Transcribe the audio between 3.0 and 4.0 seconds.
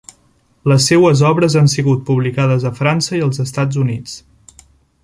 i els Estats